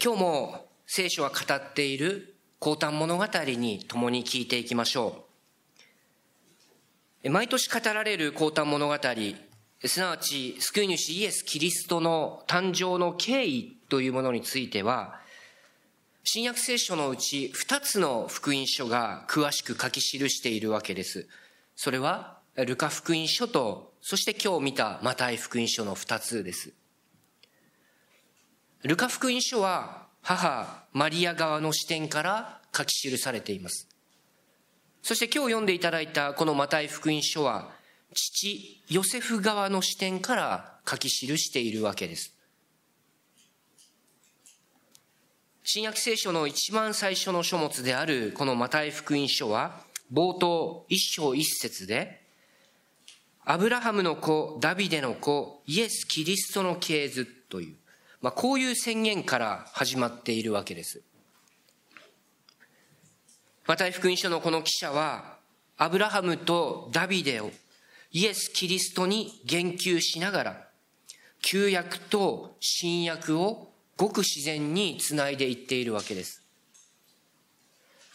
[0.00, 5.26] 今日も聖書が語っている降誕物語に共に聞いていきましょ
[7.24, 7.30] う。
[7.30, 8.96] 毎年語られる降誕物語、
[9.84, 15.20] すなわち救い主イエス・キリストの誕生の経緯というものについては、
[16.24, 21.28] 新約聖書のうち二つの福音書が詳しく書き記しているわけです。
[21.76, 26.72] それは、ルカ福音書と、そして今日見たマタイ福音書の二つです。
[28.84, 33.88] ルカ福音書は母マリア側の視点から書き記されています。
[35.02, 37.70] そして今日読んでいただいたこのマタイ福音書は
[38.12, 42.34] 父ヨセフ側の視点から書き記しているわけです。
[45.62, 49.80] 新約聖書の一番最初の書物であるこのマタイ福音書は
[50.12, 52.20] 冒頭一章一節で
[53.44, 57.81] アブラハムの子、ダビデの子、イエス・キリストの系図という
[58.22, 61.02] まあ、こういう宣言から始まっているわけです。
[63.66, 65.38] マタイ福音書のこの記者は、
[65.76, 67.50] アブラハムとダビデを
[68.12, 70.68] イエス・キリストに言及しながら、
[71.42, 76.42] 旧約と新約をごく自然につないでいっているわけです。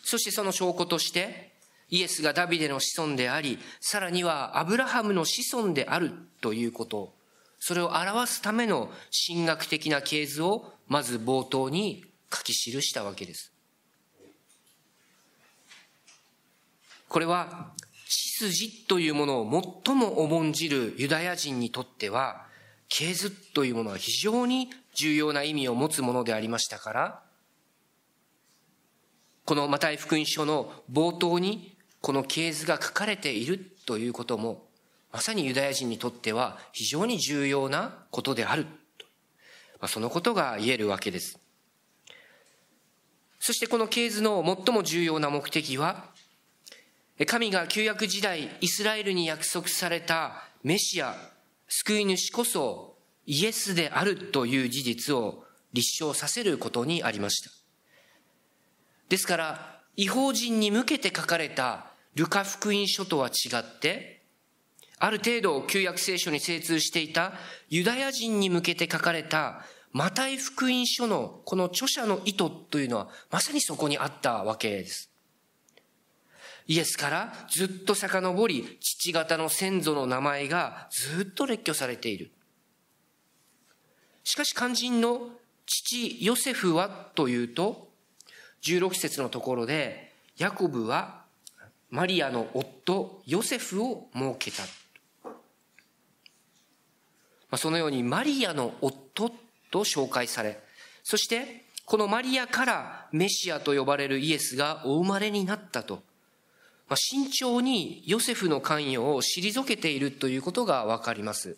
[0.04, 1.52] そしてその証拠として、
[1.90, 7.17] イエスがダビデの子孫であり、さらにはアブラハムの子孫であるということ
[7.60, 8.90] それを表すための
[9.28, 13.52] 神学的な系図をまず冒頭に書き記したわけです。
[17.10, 17.72] これは、
[18.10, 22.46] 血筋というものを最も重んじるユダヤ人にとっては、
[22.90, 27.24] 系図というものは非常に重要な意味を持つものでありましたから、
[29.46, 34.67] このマタイ福音書の冒頭にこの系図が書かれているということも
[35.12, 38.66] まさにユダヤ人にとっては非常に重要なことである。
[39.80, 41.40] まあ、そのことが言えるわけです。
[43.40, 46.06] そしてこの系図の最も重要な目的は、
[47.26, 51.16] 神が旧約時代イスラエルに約束されたメシア、
[51.68, 55.44] 救い主こそイエスであるという事実を
[55.74, 57.52] 立証させることにありました。
[59.10, 64.17] ですから、違法人に向けて書かれたルカ福音書とは違って、
[65.00, 67.34] ある程度旧約聖書に精通していた
[67.70, 75.10] ユダヤ人に向けて書かれたマタイ福音書のこの著者の意図というのはまさにそこにあったわけです。
[76.68, 82.32] イエスからずっと遡り父方の先祖の名前がずっと列挙されている。
[84.24, 85.30] しかし肝心の
[85.66, 87.88] 父ヨセフはというと
[88.64, 91.22] 16節のところでヤコブは
[91.90, 94.64] マリアの夫ヨセフを設けた。
[97.50, 99.30] まそのようにマリアの夫
[99.72, 100.60] と紹介され、
[101.04, 106.02] そしてこのマリアからメシアと呼ばれるイエスがお生まれになったと、
[106.90, 111.58] まあ、慎重にヨセフの関与を退けているということがわかります。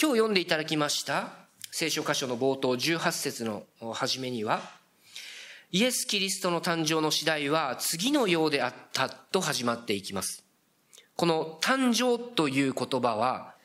[0.00, 1.32] 今日読んでいただきました
[1.72, 4.60] 聖書箇所の冒頭18節の初めには、
[5.72, 10.47] イエス・キリストの誕生の次第は次のようであったと始まっていきます。
[11.18, 13.56] この誕生という言葉は、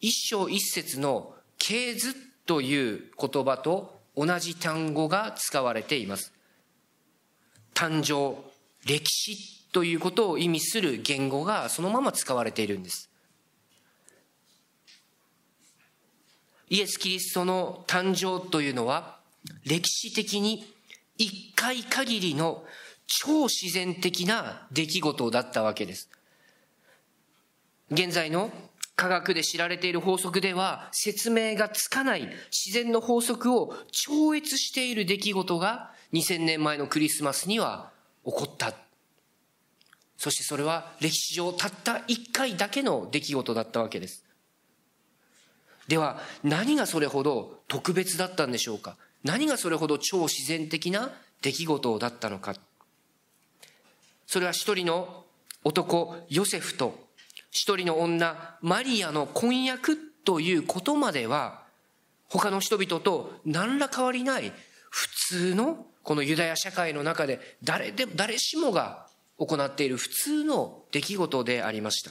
[0.00, 2.14] 一章一節の系図
[2.46, 6.32] という言葉と同じ単語が使われています。
[7.74, 8.42] 誕生、
[8.86, 13.10] 歴史ということを意味する言語がそのまま使われているんです。
[16.70, 19.18] イエス・キリストの誕生というのは
[19.66, 20.64] 歴史的に
[21.18, 22.64] 一回限りの
[23.04, 26.08] 超自然的な出来事だったわけです。
[27.92, 28.50] 現在の
[28.96, 37.90] 科学で知られている法則では説明がつかない自然の法則を超越している出来事が2000年前のクリスマスには
[38.24, 38.72] 起こった。
[40.16, 44.24] そしてそれは歴史上たった一回だけの出来事だったわけです。
[45.88, 48.96] では何がそれほど特別だったんでしょうか？
[49.24, 51.10] 何がそれほど超自然的な
[51.42, 52.54] 出来事だったのか？
[54.26, 55.24] それは一人の
[55.64, 57.10] 男ヨセフと
[57.52, 61.62] 一人の女、マリアの婚約ということまでは、
[62.28, 64.52] 他の人々と何ら変わりない
[64.90, 69.06] 普通のこのユダヤ社会の中で誰でも、誰しもが
[69.36, 72.10] 行っている普通の出来事でありました。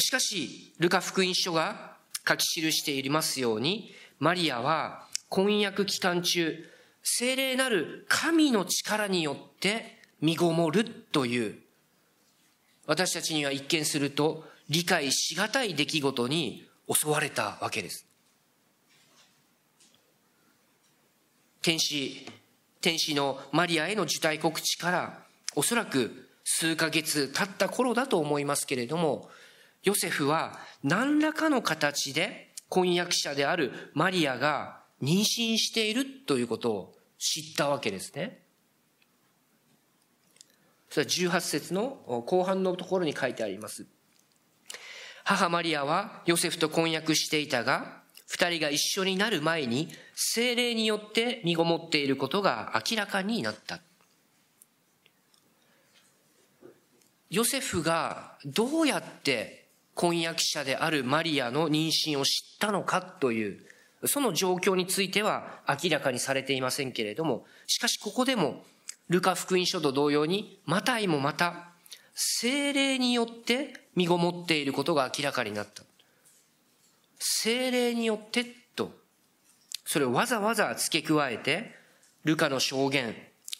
[0.00, 6.64] しかし、ルカ福音書が書き記していますように、マリアは婚約期間中、
[7.02, 11.58] 精霊なる神の力によって身ごもるという
[12.86, 18.06] 私たちには一見すると理解しがたい出来事に襲われたわけです。
[21.62, 22.26] 天使、
[22.80, 25.18] 天使のマリアへの受胎告知から
[25.56, 29.30] おそらく数ヶ月経った頃だと思いますけれども、
[29.82, 38.43] ヨセフは何らかの形で婚約者であるマリアが妊娠しているということを知ったわけですね。
[40.94, 43.84] それは18節の後半のところに書いてあります。
[45.24, 53.80] 母マリアはヨセフと婚約していたが、二人が一緒になる前に精霊によって身ごもっていることが明らかになった。
[57.28, 63.66] ヨセフがどうやって婚約者であるマリアの妊娠を知ったのかという、
[64.06, 68.62] その状況については明らかにされていませんけれども、しかしここでも
[69.08, 71.68] ルカ福音書と同様に、マタイもまた、
[72.14, 75.82] 精霊によって身ごもっていることが明らかになった。
[77.18, 78.44] 精霊によって
[78.76, 78.92] と、
[79.84, 81.74] それをわざわざ付け加えて、
[82.24, 83.14] ルカの証言、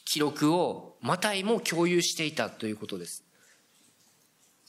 [0.05, 3.25] 記録をマタイも共有していたということです。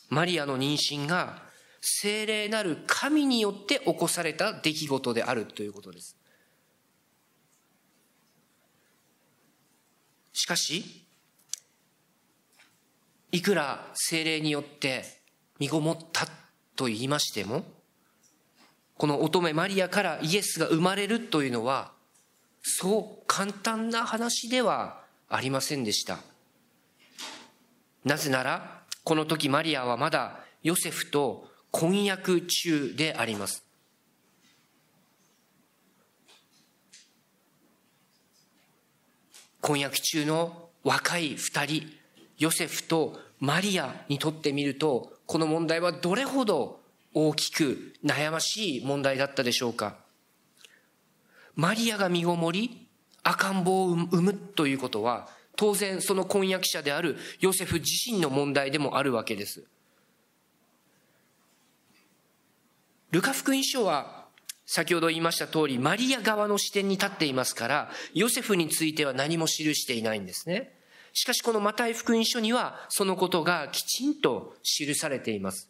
[0.09, 1.41] マリアの妊娠が
[1.81, 6.15] 精霊なる神によって起こされた出来事であるということです。
[10.35, 11.05] しかし、
[13.31, 15.05] いくら精霊によって
[15.59, 16.27] 身ごもった
[16.75, 17.63] と言いましても、
[18.97, 21.93] この乙女マリアからイエスが生まれるというのは、
[22.61, 24.99] そう簡単な話では
[25.29, 26.19] ありませんでした。
[28.03, 33.64] なぜなら、この時マリアはまだヨセフと婚約中であります。
[39.65, 41.91] 婚約中の若い二人、
[42.37, 46.81] ヨセフとマリアにとってみると、この問題はどれほど
[47.15, 49.95] 大きく悩ましい問題だったでしょうか？
[51.55, 52.87] マリアが身ごもり、
[53.23, 59.63] 赤ん坊を産むということは、当然その婚約者であるヨセフ自身の問題でもあるわけです。
[63.09, 64.24] ルカ福音書は
[64.65, 70.73] 先ほど言いました通り、マリア側の視点に立っていますから、ヨセフについては何も記していないんですね。
[71.13, 75.69] しかしこのマタイ福音書には、そのことがきちんと記されています。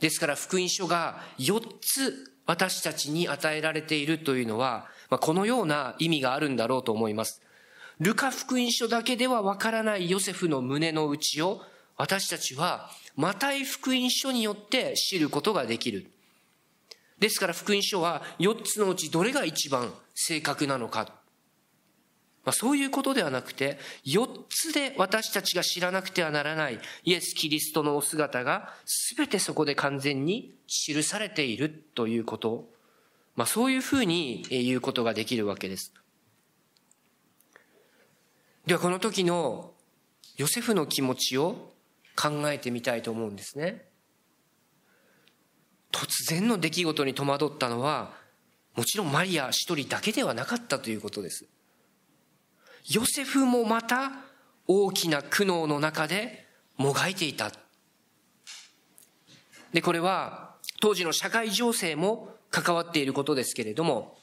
[0.00, 7.42] ですから福音書が4つ私たちに与えられているというのは、まこのような意味があるんだろうと思います。
[8.00, 11.60] ルカ福音書だけではわからないヨセフの胸の内を
[11.96, 16.10] 私たちはマタイ福音書によって知ることができる。
[17.20, 21.12] ですから福音書は4つのうちどれが一番正確なのか。
[22.44, 28.72] まあ、そういうことではなくて、4つで私たちが知らなくてはならないイエス・キリストのお姿が
[29.16, 32.70] 全てそこで完全に記されているということ。
[33.36, 35.92] まあ、そういうふうに言うことができるわけです。
[38.66, 39.72] ではこの時の
[40.36, 41.72] ヨセフの気持ちを
[42.16, 43.87] 考えてみたいと思うんですね。
[45.92, 48.12] 突然の出来事に戸惑ったのは、
[48.74, 51.46] もちろんマリア一人だけではなかったということです。
[52.90, 54.12] ヨセフもまた
[54.66, 56.46] 大きな苦悩の中で
[56.76, 57.52] もがいていた。
[59.72, 64.16] で、これは当時の社会情勢も関わっていることですけれども、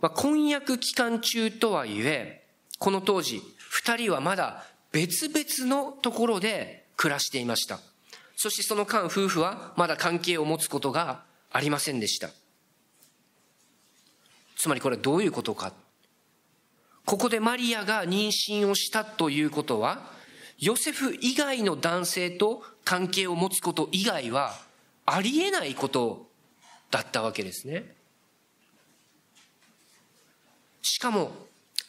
[0.00, 2.46] まあ、婚約期間中とはいえ、
[2.78, 7.80] この当時、二人はまだ別々のところで暮らしていました。
[8.42, 12.30] そしてその間夫婦はまだ関係を持つことがありませんでした。
[14.56, 15.74] つまりこれはどういうことか。
[17.04, 20.10] ここでマリアが妊娠をしたということは、
[20.58, 24.54] ヨセフ以外の男性と関係を持つこと以外は
[25.04, 26.26] ありえないこと
[26.90, 27.94] だったわけですね。
[30.80, 31.30] しかも、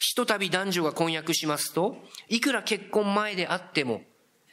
[0.00, 1.96] ひとたび男女が婚約しますと、
[2.28, 4.02] いくら結婚前であっても、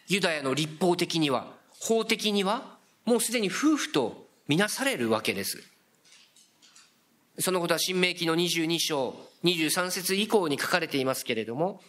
[0.07, 5.63] ユダヤの立法的には法的にはもうすでに夫婦とみなされるわけです。
[7.39, 11.81] そのことは新明記の22章23節以降に書かれていますけれども、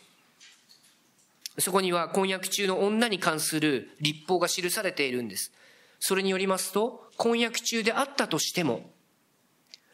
[1.59, 5.53] そこには婚約中の女に関する立法が記されているんです。
[5.99, 8.91] それによりますと、婚約中であったとしても、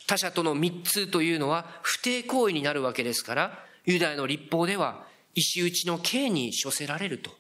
[0.07, 7.31] 他者との密通というのは不貞行為になるわけですから、ユダヤの立法では石打ちの刑に処せられると。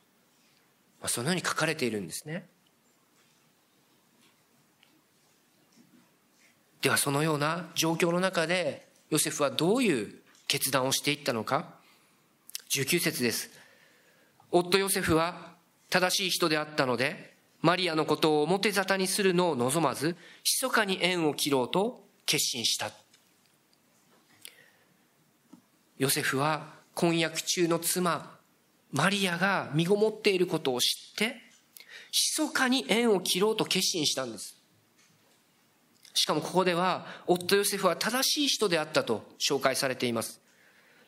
[1.08, 2.46] そのように書かれているんですね。
[6.82, 10.14] ではそのような状況の中でヨセフはどういう
[10.46, 11.74] 決断をしていったのか
[12.70, 13.50] 19節です
[14.52, 15.54] 夫ヨセフは
[15.90, 22.92] 正しい人であったのでマリアのことを表沙汰にするのを望まず、密かに縁を切ろうと決心した。
[25.98, 28.35] ヨセフは婚約中の妻、
[28.96, 31.36] マリアが身ごもっていることを知って、
[32.12, 34.56] 密かに縁を切ろうと決心したんです。
[36.14, 40.40] しかもここでは、夫ヨセフは正しい人であったと紹介されています。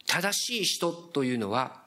[0.07, 1.83] 正しい人というのは、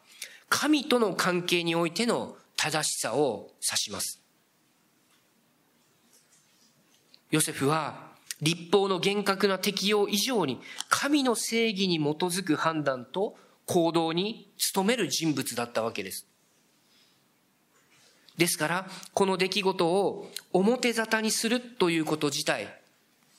[0.50, 4.24] 神との関係においての正しさを指します。
[7.30, 16.28] ヨセフは立法の厳格な適用以上に神の正義に基づく判断と行動に努める人物だったわけです。
[18.38, 22.82] ですから、この出来事を表沙汰にするということ自体、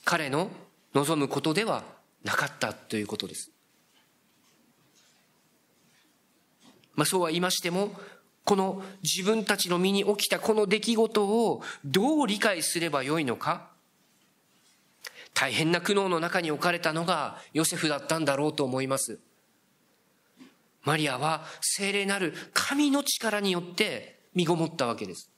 [0.05, 0.49] 彼の
[0.93, 1.83] 望むことでは
[2.23, 3.51] なかったということです。
[6.95, 7.91] まあそうは言いましても、
[8.43, 13.69] この自分たちの身に起きたこの出来事をどう理解すればよいのか、
[15.33, 19.19] 大変な苦悩の中に置かれたのがヨセフだったんだろうと思います。
[20.83, 25.29] マリアは精霊なる神の力によって身ごもったわけです。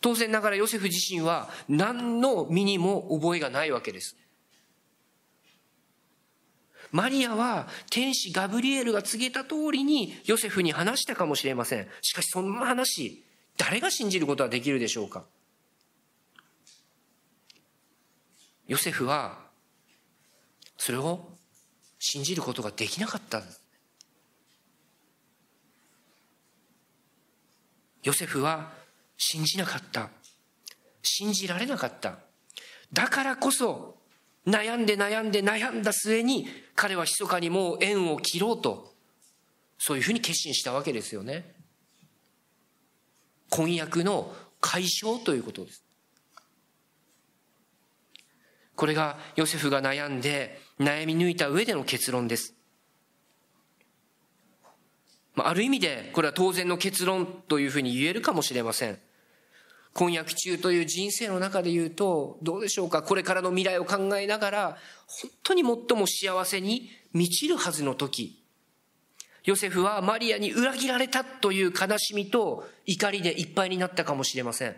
[0.00, 4.16] 当然ながらヨセフ自身は何の身にも覚えがないわけです。
[6.90, 11.88] マリアは天使ガブリエルが告げた通りにヨセフに話したかもしれません。
[12.00, 13.24] しかしそんな話、
[13.56, 15.24] 誰が信じることはできるでしょうか
[18.66, 19.38] ヨセフは
[20.76, 21.30] それを
[21.98, 23.42] 信じることができなかった
[28.02, 28.72] ヨセフは
[29.16, 30.10] 信じなかった。
[31.02, 32.18] 信じられなかった。
[32.92, 33.96] だからこそ
[34.46, 38.94] 悩んで悩んで悩んだ末に彼は密かにもう縁を切ろうと
[39.78, 41.54] そういうふうに決心したわけですよね。
[43.50, 45.84] 婚約の解消ということです。
[48.74, 52.54] これがヨセフが悩んで悩み抜いた上での結論です。
[55.46, 58.98] ある意味でこれは当然の結論というふうに言えるかもしれません。
[59.94, 68.44] 婚約中という人生の中で言うと、どうでしょうか、これからの未来を考えながら、本当に最も幸せに満ちるはずの時、
[69.44, 74.76] ヨセフはマリアに裏切られたという悲しみと怒りでいっぱいになったかもしれません。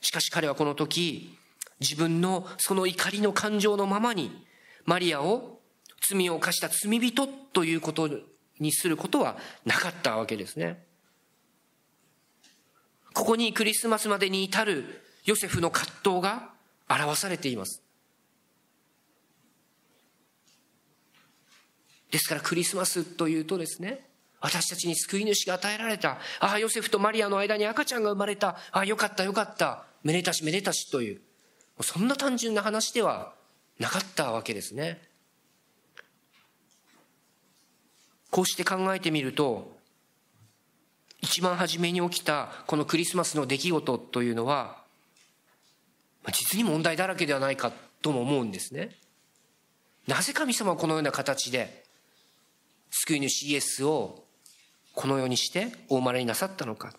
[0.00, 1.36] しかし彼はこの時、
[1.80, 4.46] 自分のその怒りの感情のままに、
[4.84, 5.60] マリアを
[6.08, 8.08] 罪を犯した罪人ということ
[8.58, 10.84] にすることはなかったわけですね。
[13.12, 16.50] ここにクリスマスまでに至るヨセフの葛藤が
[16.88, 17.82] 表されています。
[22.10, 24.06] ですからクリスマスというとですね、
[24.40, 26.18] 私たちに救い主が与えられた。
[26.40, 28.48] ああ、ヨセフとマリアの間に赤ちゃんが生まれた。
[28.72, 29.84] ああ、よかったよかった。
[30.02, 31.20] めでたしめでたしという、
[31.80, 33.34] そんな単純な話では
[33.78, 35.11] なかったわけですね。
[38.32, 39.76] こうして考えてみると、
[41.20, 44.82] 一番初めに起きたこのクリスマスの出来事というのは、
[46.32, 47.70] 実に問題だらけではないか
[48.00, 48.96] とも思うんですね。
[50.06, 51.84] なぜ神様はこのような形で
[52.90, 54.24] 救い主イエスを
[54.94, 56.94] この世にしてお生まれになさったのか。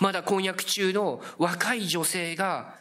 [0.00, 2.74] まだ婚約中の若い女性が、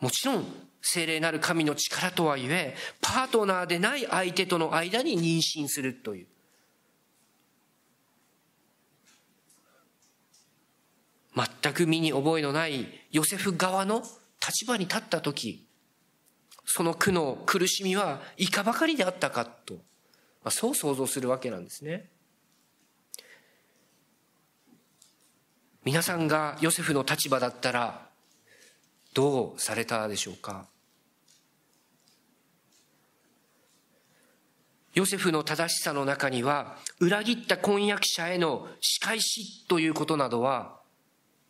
[0.00, 6.26] もちろん精霊なる神の力とはいえ、パートナーでない相手との間に妊娠するという。
[11.62, 14.02] 全く身に覚えのないヨセフ側の
[14.46, 15.66] 立場に立った時、
[16.64, 19.80] その苦悩、苦しみはいかばかりであったかと、ま
[20.44, 22.10] あ、そう想像するわけなんですね。
[25.84, 28.09] 皆さんがヨセフの立場だったら
[29.12, 30.66] どうされたでしょうか？
[34.94, 40.80] ヨセフの正しさの中には裏切った婚約者への仕返しということなどは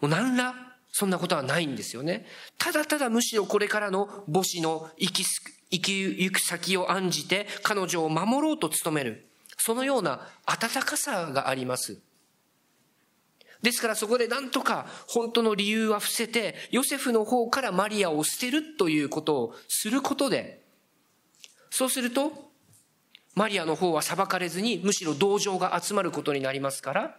[0.00, 0.54] もう何ら
[0.92, 2.26] そんなことはないんですよね。
[2.58, 5.24] ただただむしろこれからの母子の生き
[5.70, 9.26] 生き行く先を案じて彼女を守ろうと努める。
[9.56, 11.98] そのような温かさがあります。
[13.62, 20.62] ですからそこでなんとか本当の理由は伏せて、ヨセフの方からマリアを捨てるということをすることで、
[21.70, 22.50] そうすると、
[23.34, 27.16] マリアの方は裁かれずに、むしろ同情が集まることになりますから、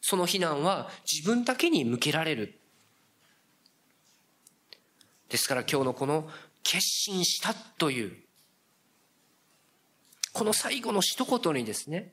[0.00, 2.60] その非難は自分だけに向けられる。
[5.30, 6.28] ですから今日のこの
[6.62, 8.16] 決心したという、
[10.32, 12.12] この最後の一言にですね、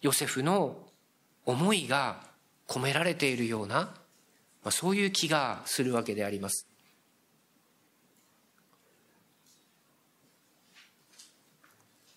[0.00, 0.88] ヨセフの
[1.44, 2.31] 思いが
[2.68, 3.94] 込められているような、ま
[4.66, 6.66] あ、そういう気がするわけであります。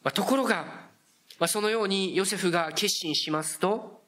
[0.04, 0.66] まあ、ところが、
[1.40, 4.04] まあ、そのようにヨセフが決心しますと、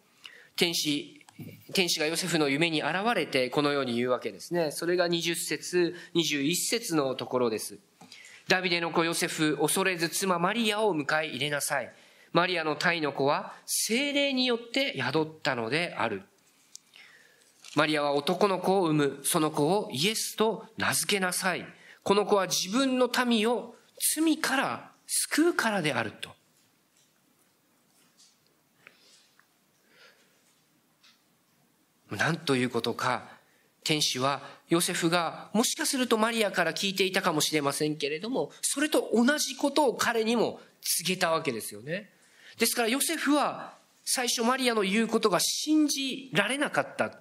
[0.55, 1.25] 天使、
[1.73, 4.71] 天使がヨセフの夢に現れてこのように言うわけですね。
[4.71, 7.79] それが20節、21節のところです。
[8.47, 11.91] ダビデの子ヨセフ、恐れず妻マリアを迎え入れなさい。
[12.33, 16.23] マリアの胎の子は精霊によって宿ったのである。
[17.75, 19.19] マリアは男の子を産む。
[19.23, 21.65] その子をイエスと名付けなさい。
[22.03, 23.75] この子は自分の民を
[24.15, 26.31] 罪から救うからであると。
[32.11, 33.37] 何ということか、
[33.83, 42.09] 天使はヨセフがもしかするとマリアから聞いていたかもしれませんけれども、それと同じことを彼にも告げたわけですよね。
[42.57, 43.73] ですからヨセフは
[44.03, 47.19] 最初マリアの言うことが信じられなかった。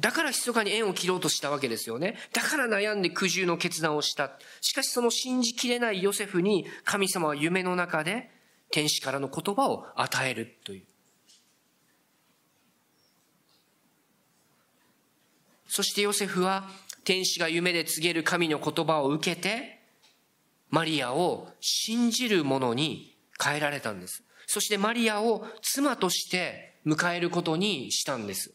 [0.00, 2.16] だから密かに縁を切ろうとしたわけですよね。
[2.32, 4.30] だから悩んで苦渋の決断をした。
[4.60, 8.30] しかしその信じきれないヨセフに神様は夢の中で
[8.70, 10.82] 天使からの言葉を与えるという。
[15.66, 16.68] そしてヨセフは
[17.04, 19.80] 天使が夢で告げる神の言葉を受けて、
[20.70, 24.22] マリアを信じる者に変えられたんです。
[24.46, 28.54] そしてマリアを妻として迎えることにしたんです。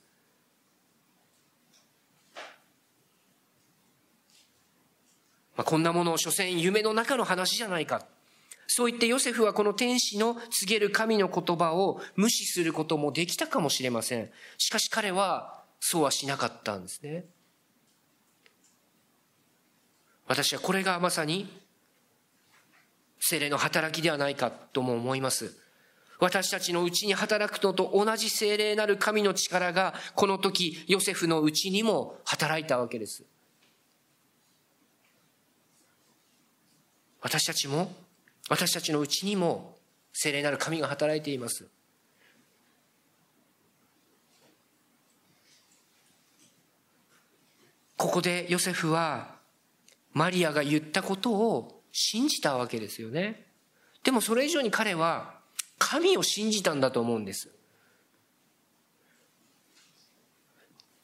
[5.55, 8.05] まあ、こんなものを所詮夢の中の話じゃないか。
[8.65, 14.31] そう言ってヨセフはこの天使の告げる神の言葉を無視することもできたかもしれません。
[14.57, 17.25] しかし彼はそうはしなかったんですね。
[20.27, 21.62] 私はこれがまさに
[23.25, 25.55] 精霊の働きではないかとも思います。
[26.19, 33.23] 私たちのうちに働くのと同じ精霊なる神の力がこの時ヨセフのうちにも働いたわけです。
[37.21, 37.93] 私たちも、
[38.49, 39.77] 私たちのうちにも、
[40.11, 41.69] 聖霊なる神が働いています。
[47.95, 49.35] ここでヨセフは、
[50.11, 53.45] マリアが言ったことを信じたわけですよね。
[54.03, 55.39] でもそれ以上に彼は、
[55.77, 57.51] 神を信じたんだと思うんです。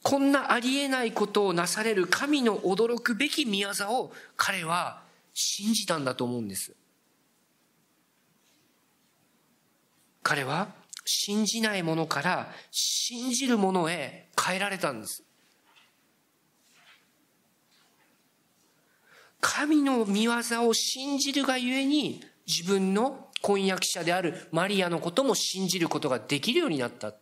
[0.02, 6.74] こんなありえないことをなされる神の驚くべき宮業を彼は信じたんだと思うんです。
[10.24, 10.70] 彼は
[11.06, 15.24] 信じないものから信じるものへ変えられたんです。
[19.42, 20.34] 神の見業
[20.68, 27.14] を信じるがゆえに自分の婚約者であるマリアのことも信じることができるようになった。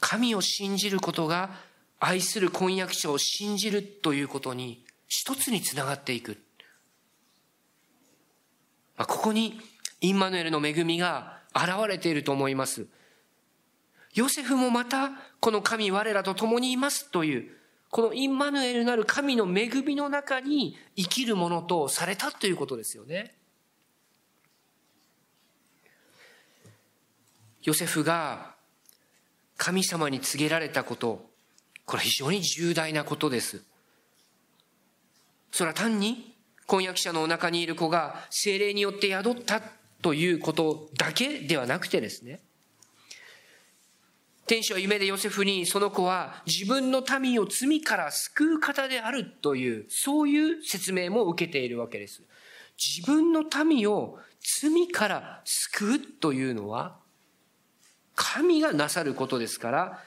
[0.00, 1.50] 神を信じることが
[1.98, 6.38] 愛する婚約者を信じるということに一つにつながっていく。
[8.96, 9.60] ここに
[10.00, 12.86] インマヌエルの恵みが現れていると思います。
[14.16, 17.50] ヨセフもまたこの神我らと共にいますという、
[17.90, 23.36] このインマヌエルなる神の恵みの中に生きるものとされたということですよね。
[27.62, 28.54] ヨセフが
[29.58, 31.28] 神様に告げられたこと、
[31.84, 33.62] これ非常に重大なことです。
[35.52, 36.34] それは単に
[36.66, 39.60] 婚約者のお腹にいる子が精霊によって宿った
[40.00, 42.40] ということだけではなくてですね。
[44.46, 52.22] 天使は夢でヨセフにその子は自分の民を罪から救う方であるという、そういう説明も受けているわけです。
[52.78, 56.96] 自分の民を罪から救うというのは、
[58.14, 60.04] 神がなさることですから、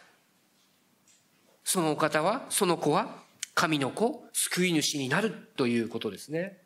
[1.65, 3.23] そのお方は、その子は
[3.53, 6.59] 神の子、救い主になるということですね。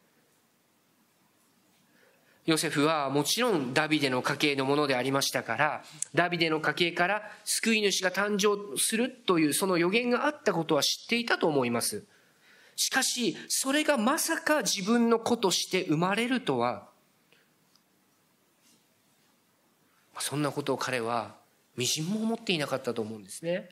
[2.46, 12.04] ヨセフはもちろんダビデの家系のものでありましたから、ダビデの家系から救い主が誕生するというその予言があったことは知っていたと思います。
[12.76, 16.90] しかし、それがまさか自分の子として生まれるとは、
[20.20, 21.36] そんなことを彼は
[21.76, 23.70] みじんも思っていなかったと思うんですね。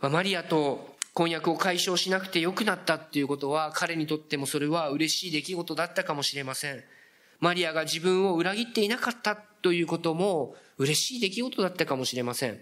[0.00, 6.84] マリアと婚約を解消しなくてよくなったっていうことは彼にとってもそれは嬉しい出来事だったかもしれません。
[7.40, 12.60] マリアが自分を裏切っていなかったということも嬉しい出来事だったかもしれません。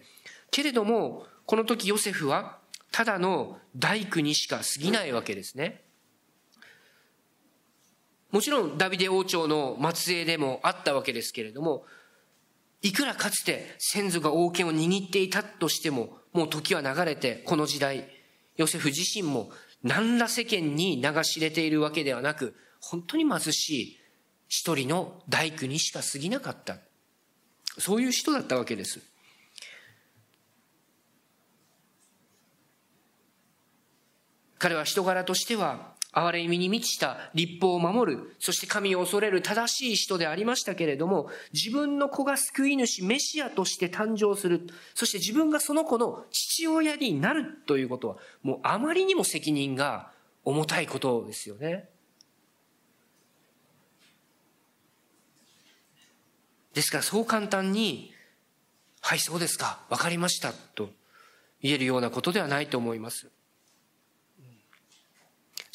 [0.51, 2.59] けれども、この時ヨセフは
[2.93, 5.83] ただの大工にしか過ぎないわけですね。
[8.31, 11.85] もちろんダビデ王朝の末裔でもあったわけですけれども、
[12.83, 18.11] いくらかつて先祖が王権を握っていたとしても、もう時は流れて、この時代、
[18.59, 19.51] ヨセフ自身も
[19.83, 24.01] 何ら世間に流し入れているわけではなく、本当に貧しい
[24.47, 26.77] 一人の大工にしか過ぎなかった。
[27.79, 29.01] そういう人だったわけです。
[34.59, 50.11] 彼は人柄としては憐れみに満ちた立法を守る、そして神を恐れる正しい人でありましたけれども、自分の子が救い主、メシアとして誕生する、そして自分がその子の父親になるということは、もうあまりにも責任が
[50.43, 51.87] 重たいことですよね。
[56.73, 58.15] ですからそう簡単に、
[59.03, 60.89] はい、そうですか、わかりました、と
[61.61, 63.29] 言えるようなことではないと思います。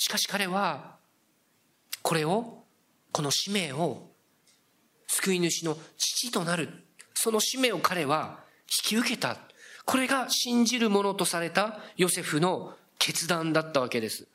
[0.01, 0.95] しかし彼は、
[2.01, 2.63] これを、
[3.11, 4.09] この使命を、
[5.05, 6.69] 救い主の父となる、
[7.13, 9.37] その使命を彼は引き受けた。
[9.85, 14.27] これが信じるものとされたヨセフの決断だったわけです。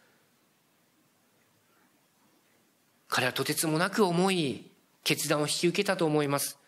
[3.09, 4.71] 彼はとてつもなく重い
[5.03, 6.61] 決断を引き受けたと思います。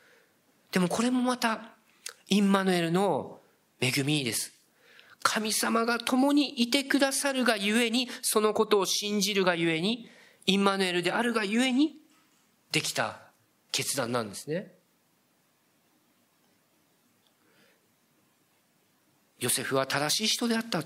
[0.73, 1.77] でもこれもまた、
[2.27, 3.39] インマヌエルの
[3.81, 4.58] 恵みです。
[5.31, 10.09] 神様が共にいてくださるがゆえに、そのことを信じるがゆえに、
[10.47, 11.97] インマヌエルであるがゆえに、
[12.73, 13.21] できた
[13.71, 14.73] 決断なんですね。
[19.39, 20.83] ヨセフは正しい人であった。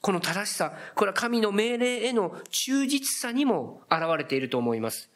[0.00, 5.10] この正しさ、これは神の命令への忠実さにも現れていると思います。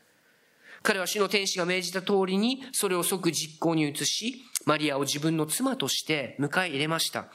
[0.84, 7.26] 彼は主の天使が命じた通りに、それを即実行に移し、マリアを自分の妻として迎え入れました。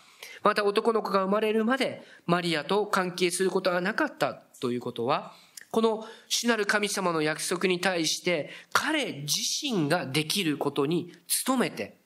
[0.44, 5.34] また男の子が生まれるまでマリアと関係することがなかったということは、
[5.72, 11.12] この主なる神様の約束に対して彼自身ができることに
[11.46, 11.98] 努めて、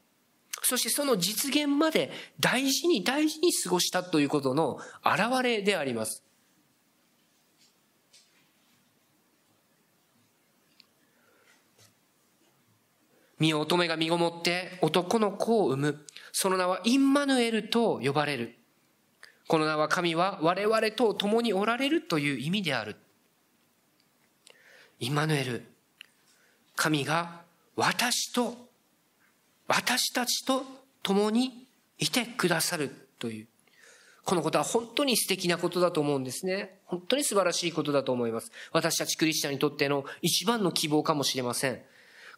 [0.63, 6.23] そしてその実現まで大事に大事に過ごしたということの表れであります。
[13.43, 16.05] 身を乙女が身ごもって男の子を産む。
[16.31, 18.55] その名はインマヌエルと呼ばれる。
[19.47, 22.95] この名は神は我々と共におられるという意味である。
[24.99, 25.65] インマヌエル。
[26.77, 27.41] 神が
[27.75, 28.55] 私と、
[29.67, 30.63] 私たちと
[31.03, 31.67] 共に
[31.99, 33.47] いてくださるという。
[34.23, 36.79] このことは本当に素敵なことだと思うんですね。
[36.85, 38.53] 本当に素晴らしいことだと思います。
[38.71, 41.81] 私たちクリスチャンにとっての一番の希望かもしれません。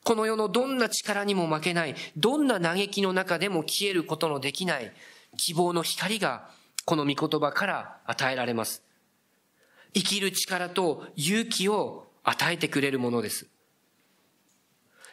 [0.05, 4.93] この世のどんな力にも負けない、どんな嘆きの中でも消えることのできない
[5.35, 6.47] 希望の光が
[6.85, 8.83] この御言葉から与えられます。
[9.95, 13.47] 生きる力と勇気を与えてくれるものです。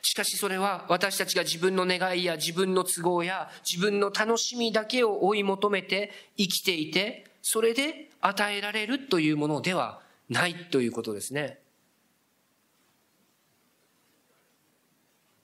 [0.03, 11.62] しかしそれは私たちが自分の願いや自分の都合や自分の楽しみだけを追い求めて生きていて、それで与えられるというものではないということですね。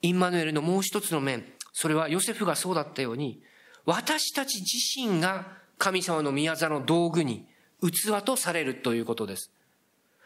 [0.02, 3.42] インマヌエルのもう一つの面、それはヨセフがそうだったように、
[3.84, 7.46] 私たち自身が神様の宮座の道具に、
[7.80, 9.52] 器とされるということです。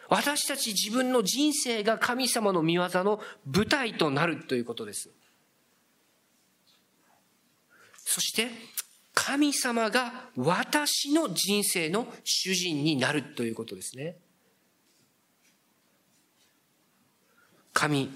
[0.08, 5.10] 私たち自分の人生が神様の見業の舞台となるということです。
[8.04, 8.48] そして、
[9.14, 14.16] 神様が私の人生の主人になるということですね。
[17.72, 18.10] 神、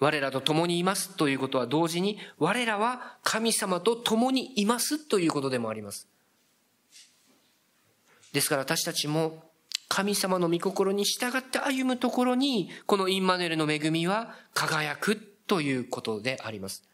[0.00, 6.08] 我らと共にいますということは同時に、我らは神様と共にいますということでもあります。
[8.32, 9.42] ですから私たちも
[9.88, 16.84] 神様の御心に従って歩むところに、このインマネルの恵みは輝くということであります。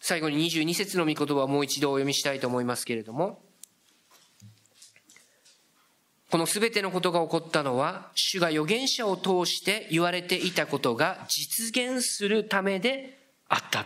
[0.00, 3.44] 最後に22節の御言葉をもう一度お読みしたいと思いますけれども、
[6.30, 13.84] この全てのことが起こったのは、主が預言者を通して言われていたことが実現するためであった。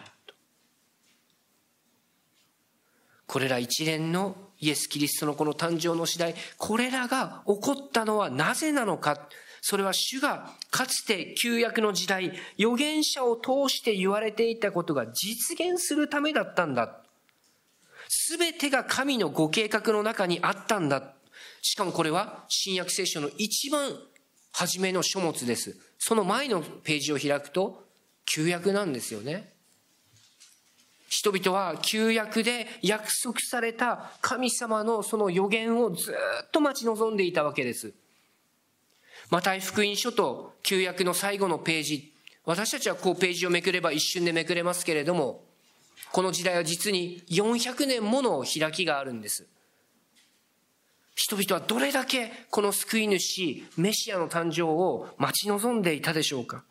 [3.27, 9.27] これら一連のイエス・キリストのこの誕生の次第、これらが起こったのはなぜなのか。
[9.63, 17.01] それは主がかつて旧約の時代、預言者を通して言われていたことが実現するためだったんだ。
[18.07, 21.15] すべてが神のご計画の中にあったんだ。
[21.67, 23.99] しかもこれは新約聖書の一番
[24.53, 25.75] 初めの書物です。
[25.99, 27.83] その前のページを開くと、
[28.27, 29.51] 旧約なんですよね。
[31.09, 37.95] 人々は旧約で約束された神様のその予言をずっと待ち望んでいたわけです。
[39.31, 42.13] マタイ福音書と旧約の最後のページ、
[42.45, 45.43] 私たちはこうページをめくれば一瞬でめくれますけれども、
[46.13, 49.47] この時代は実に400年もの開きがあるんです。
[51.15, 56.65] 人々はどれだけこの救い主、メシアの誕生を待ち望んでいたでしょうか。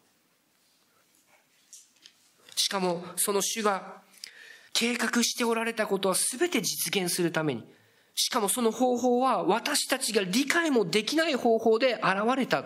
[2.56, 4.02] しかもその主が
[4.74, 7.64] 計画しておられたことは全て実現するために、
[8.16, 12.04] しかもその方法は私たちが理解もできない方法で現
[12.36, 12.64] れた。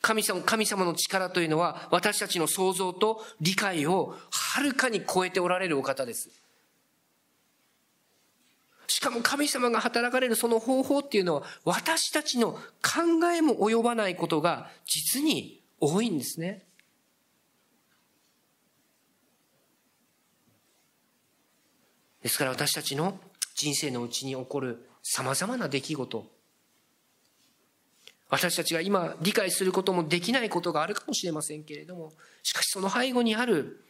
[0.00, 6.30] 神様神様の力というのは私たちの想像と理解をはるかに超えておられるお方です。
[9.00, 12.60] しかも神様が働かれるその方法っていうのは私たちの考
[13.34, 16.66] えも及ばないことが実に多いんですね。
[22.22, 23.18] ですから私たちの
[23.54, 26.26] 人生のうちに起こる様々な出来事、
[28.28, 33.82] 私たちが今理解することもできないことがあるかもしれませんけれども、しかしその背後にある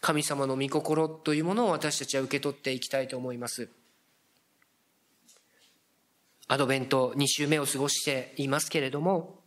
[0.00, 3.68] 神様の御心というものを私たちは受け取っていきたいと思います。
[6.52, 9.38] アドベント2週目を過ごしていますけれども、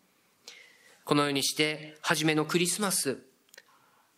[1.03, 3.17] このようにして初めのクリスマス、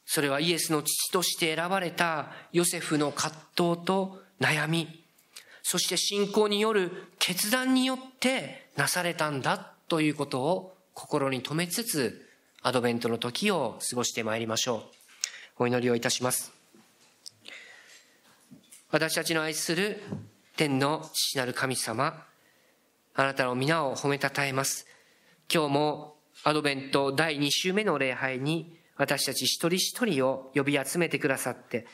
[0.05, 5.03] それはイエスの父として選ばれたヨセフの葛藤と悩み、
[5.63, 12.29] そして信仰による決断によってなされたんだということを心に留めつつ、
[12.61, 14.83] アドベントの時を過ごしてまいりましょ
[15.57, 15.63] う。
[15.63, 16.53] お祈りをいたします。
[18.91, 20.03] 私たちの愛する
[20.55, 22.23] 天の父なる神様、
[23.17, 24.85] あなたの皆を褒めたたえます。
[25.49, 31.87] 今日もアドベント第2週目の礼拝に私たち一人一人を呼び集めてくださって、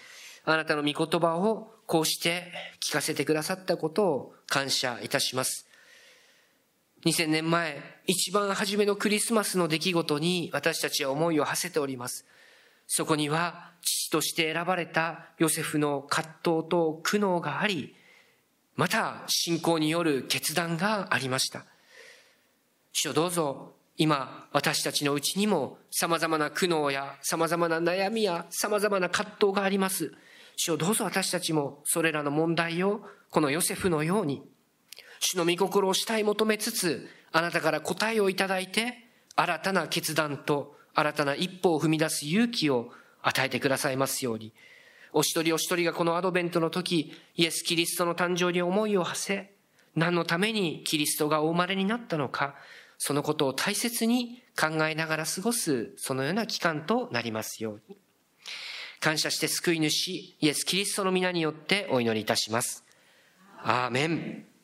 [0.46, 2.52] あなたの御言葉をこうして
[2.84, 5.68] 聞かせてくださったことを感謝いたします。
[7.06, 12.26] 2000年前、一番初めのクリスマスの出来事に私たちは思いを馳せております。
[12.88, 17.96] そこには父として選ばれたヨセフの葛藤と苦悩があり、
[18.76, 21.66] また信仰による決断がありました。
[22.94, 30.14] 主よどうぞ今、私たちのうちにも様々な苦悩や様々な悩みや様々な葛藤があります。
[30.56, 34.42] 主をどうぞ私たちもそれらの問題をこのヨセフのように、
[35.20, 44.54] 主の御心をしたい求めつつ、あなたから答えをいただいて、新たな決断と新たな一歩を踏み出す勇気を与えてくださいますように、
[45.14, 49.52] お一人お一人がこのアドベントの時、イエス・キリストの誕生に思いを馳せ、
[49.96, 52.56] 何のためにキリストがお生まれになったのか、
[52.98, 57.98] そのことを大切に考えながら過ごす、そのような期間となりますように。
[59.00, 62.86] 感謝して救い主、イエス・キリストの皆によってお祈りいたします。
[63.64, 64.51] アーメン。